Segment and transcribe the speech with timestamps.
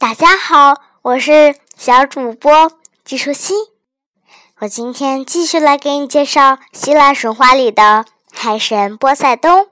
[0.00, 2.70] 大家好，我是小主播
[3.04, 3.56] 季舒心。
[4.58, 9.66] 我今天继续来给你介绍希腊神话里的海神波塞冬。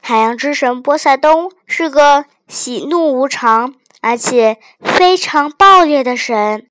[0.00, 6.70] 海洋之神波塞冬是个喜怒无常而且非常暴烈的神。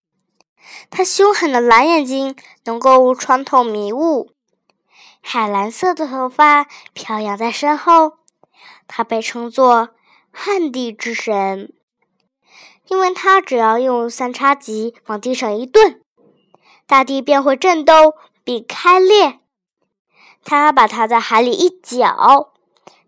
[0.89, 4.31] 他凶狠的蓝眼睛能够穿透迷雾，
[5.21, 8.13] 海蓝色的头发飘扬在身后。
[8.87, 9.89] 他被称作
[10.31, 11.73] 旱地之神，
[12.87, 16.01] 因为他只要用三叉戟往地上一顿，
[16.85, 18.13] 大地便会震动
[18.43, 19.39] 并开裂。
[20.43, 22.53] 他把它在海里一搅，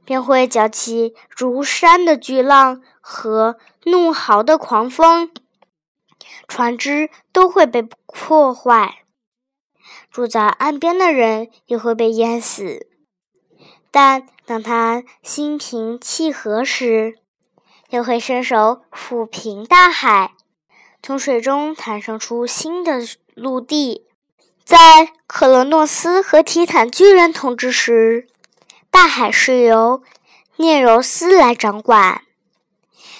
[0.05, 5.31] 便会搅起如山的巨浪和怒嚎的狂风。
[6.47, 9.03] 船只都会被破坏，
[10.11, 12.87] 住在岸边的人也会被淹死。
[13.91, 17.19] 但当他心平气和时，
[17.93, 20.33] 又会伸手抚平大海，
[21.03, 22.99] 从水中弹生出新的
[23.35, 24.07] 陆地。
[24.65, 28.27] 在克罗诺斯和提坦巨人统治时，
[28.89, 30.01] 大海是由
[30.55, 32.23] 涅柔斯来掌管。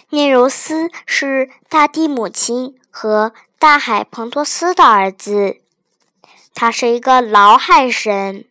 [0.10, 2.80] 涅柔斯是大地母亲。
[2.96, 5.58] 和大海彭托斯的儿子，
[6.54, 8.46] 他是一个老海神，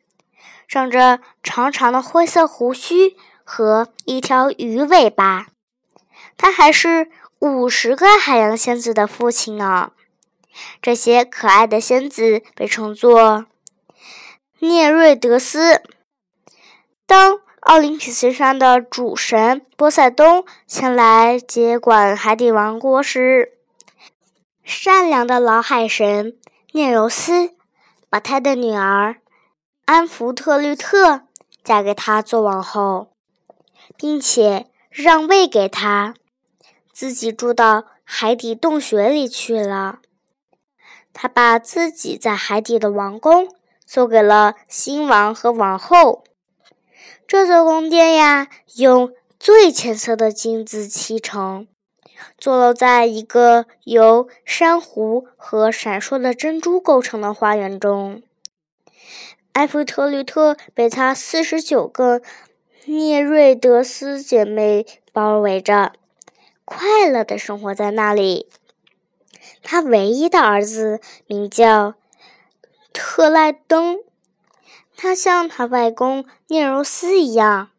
[0.66, 5.51] 长着长长的灰色胡须和一条鱼尾巴。
[6.42, 9.92] 他还是五十个海洋仙子的父亲呢。
[10.82, 13.46] 这些可爱的仙子被称作
[14.58, 15.80] 涅瑞德斯。
[17.06, 23.52] 当奥林匹斯山的主神波塞冬前来接管海底王国时，
[24.64, 26.36] 善良的老海神
[26.72, 27.54] 涅柔斯
[28.10, 29.18] 把他的女儿
[29.84, 31.22] 安福特律特
[31.62, 33.12] 嫁给他做王后，
[33.96, 36.14] 并且让位给他，
[36.92, 40.00] 自己住到海底洞穴里去了。
[41.12, 43.48] 他把自己在海底的王宫
[43.86, 46.24] 送给了新王和王后。
[47.26, 51.66] 这座宫殿呀，用最浅色的金子砌成。
[52.38, 58.22] 坐落在一个由珊瑚和闪烁的珍珠构成的花园中，
[59.54, 62.22] 埃弗特律特被他四十九个
[62.84, 65.92] 涅瑞德斯姐妹包围着，
[66.64, 68.48] 快乐的生活在那里。
[69.62, 71.94] 他唯一的儿子名叫
[72.92, 74.00] 特赖登，
[74.96, 77.70] 他像他外公聂柔斯一样，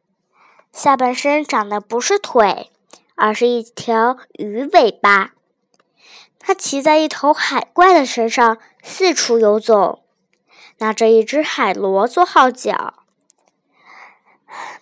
[0.71, 2.69] 下半身长的不是腿。
[3.15, 5.33] 而是一条鱼尾巴，
[6.39, 10.03] 他骑在一头海怪的身上四处游走，
[10.79, 12.95] 拿着一只海螺做号角。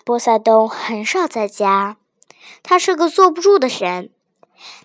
[0.05, 1.97] 波塞冬很少在家，
[2.63, 4.09] 他是个坐不住的神。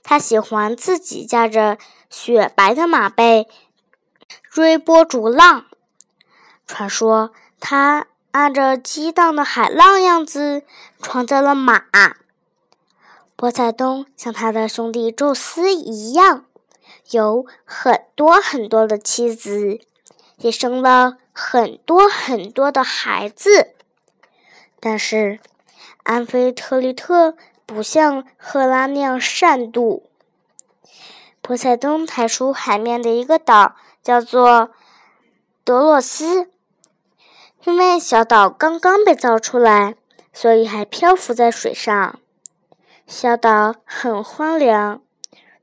[0.02, 1.78] 他喜欢自己驾着
[2.08, 3.46] 雪白的马背，
[4.50, 5.66] 追波逐浪。
[6.66, 10.62] 传说他按着激荡的海浪样子
[11.00, 11.84] 创造了马。
[13.36, 16.46] 波塞冬像他的兄弟宙斯一样，
[17.10, 19.78] 有很多很多的妻子，
[20.38, 23.74] 也生了很多很多的孩子。
[24.80, 25.38] 但是，
[26.02, 30.04] 安菲特利特不像赫拉那样善妒。
[31.42, 34.70] 波塞冬抬出海面的一个岛，叫做
[35.64, 36.48] 德洛斯，
[37.64, 39.96] 因为小岛刚刚被造出来，
[40.32, 42.18] 所以还漂浮在水上。
[43.06, 45.02] 小岛很荒凉，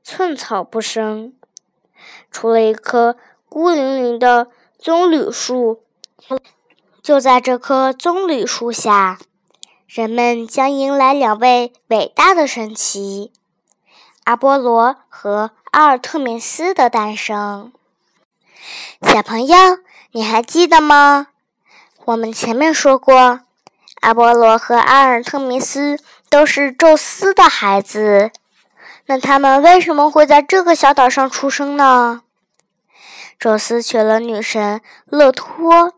[0.02, 1.34] 寸草不生，
[2.30, 3.16] 除了一棵
[3.48, 4.48] 孤零零的
[4.78, 5.82] 棕榈树。
[7.02, 9.18] 就在这棵棕榈树下，
[9.86, 13.32] 人们将迎来两位伟大的神奇——
[14.24, 17.72] 阿波罗和阿尔特弥斯的诞生。
[19.02, 19.56] 小朋友，
[20.12, 21.28] 你还记得吗？
[22.06, 23.40] 我们前面说过，
[24.00, 25.98] 阿波罗和阿尔特弥斯。
[26.30, 28.32] 都是宙斯的孩子，
[29.06, 32.22] 那他们为什么会在这个小岛上出生呢？
[33.38, 35.92] 宙斯娶了女神勒托，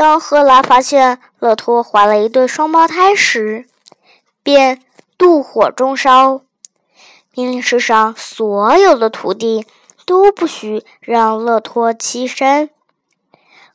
[0.00, 3.66] 当赫拉发现勒托怀了一对双胞胎时，
[4.42, 4.82] 便
[5.18, 6.40] 妒火中烧，
[7.34, 9.66] 命令世上所有的徒弟
[10.06, 12.70] 都不许让勒托栖身。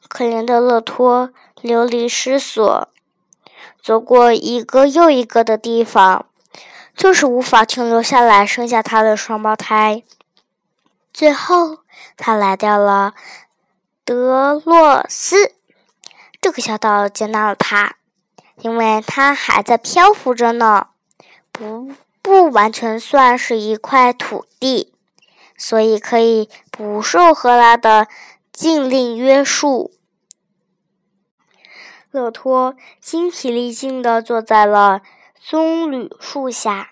[0.08, 1.30] 可怜的勒托
[1.62, 2.90] 流离失所。
[3.80, 6.26] 走过一个又一个的地方，
[6.96, 10.02] 就是无法停留下来生下他的双胞胎。
[11.14, 11.78] 最后，
[12.18, 13.14] 他来到了
[14.04, 15.52] 德洛斯
[16.46, 17.96] 这个小岛，接纳了他，
[18.62, 20.90] 因为他还在漂浮着呢，
[21.52, 21.90] 不
[22.22, 24.94] 不完全算是一块土地，
[25.58, 28.08] 所以可以不受赫拉的
[28.54, 29.92] 禁令约束。
[32.12, 35.02] 勒托精疲力尽地坐在了
[35.40, 36.92] 棕榈树下，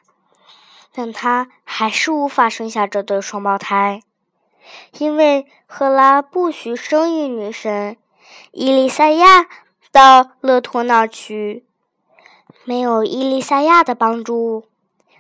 [0.91, 4.01] 但他还是无法生下这对双胞胎，
[4.97, 7.95] 因为赫拉不许生育女神
[8.51, 9.47] 伊丽赛亚
[9.91, 11.65] 到勒托那儿去。
[12.65, 14.65] 没有伊丽赛亚的帮助，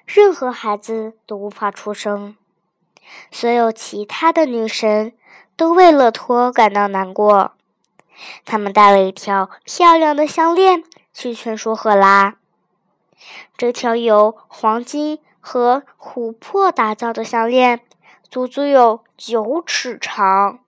[0.05, 2.37] 任何孩子都无法出生。
[3.31, 5.13] 所有其他的女神
[5.57, 7.53] 都为勒托感到难过。
[8.45, 10.83] 他们带了一条漂亮的项链
[11.13, 12.35] 去劝说赫拉。
[13.57, 17.81] 这条由黄金和琥珀打造的项链，
[18.29, 20.59] 足足有九尺长。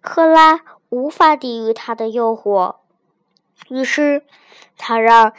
[0.00, 2.76] 赫拉无法抵御它的诱惑，
[3.68, 4.24] 于是
[4.76, 5.32] 他让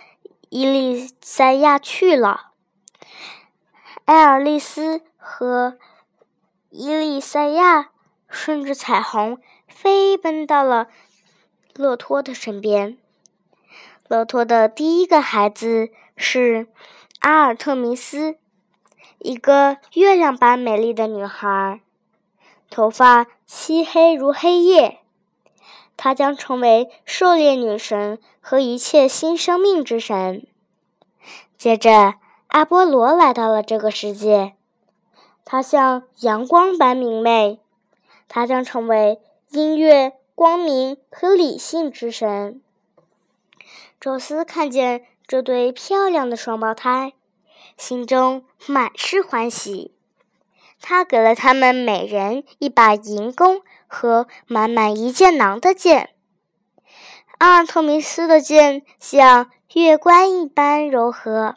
[0.50, 2.52] 伊丽赛亚去了。
[4.06, 5.78] 艾尔丽丝和
[6.70, 7.90] 伊丽赛亚
[8.30, 10.88] 顺着彩虹飞奔到了。
[11.74, 12.98] 勒托的身边，
[14.08, 16.68] 勒托的第一个孩子是
[17.20, 18.40] 阿尔特弥斯，
[19.20, 21.80] 一个月亮般美丽的女孩，
[22.72, 25.02] 头发漆黑如黑夜。
[25.98, 30.48] 她将成为狩猎女神和一切新生命之神。
[31.58, 32.14] 接着，
[32.48, 34.54] 阿波罗来到了这个世界，
[35.44, 37.60] 他像阳光般明媚，
[38.30, 40.14] 他将成为音乐。
[40.38, 42.62] 光明和理性之神，
[44.00, 47.14] 宙斯看见这对漂亮的双胞胎，
[47.76, 49.96] 心中满是欢喜。
[50.80, 56.12] 他给了他们每人一把银弓和满满一箭囊的箭。
[57.40, 61.56] 阿尔特弥斯的箭像月光一般柔和，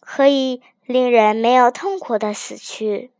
[0.00, 3.10] 可以令人没有痛苦的死去。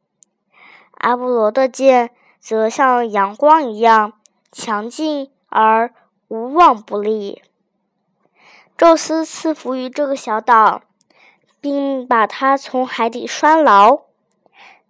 [0.93, 4.15] 阿波罗的箭则像阳光一样。
[4.53, 5.95] 强劲而
[6.27, 7.41] 无往不利。
[8.77, 10.83] 宙斯赐福于这个小岛，
[11.61, 14.01] 并把它从海底拴牢。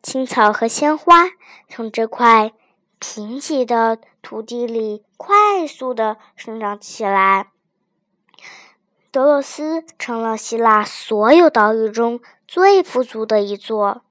[0.02, 1.26] 青草和鲜花
[1.68, 2.52] 从这块
[3.00, 7.48] 贫瘠的土地里快速的生长起来。
[9.10, 14.02] 德洛斯成了希腊所有岛屿中最富足的一座，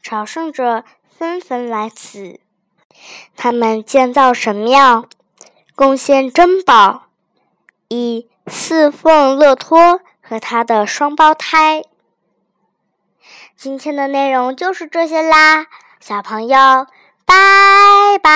[0.00, 2.40] 朝圣者纷纷来此。
[3.36, 5.06] 他们建造神庙，
[5.74, 7.08] 贡献珍宝，
[7.88, 11.82] 以侍奉勒托和他的双胞胎。
[13.56, 15.66] 今天的内容就是这些啦，
[16.00, 16.86] 小朋友，
[17.26, 18.34] 拜拜。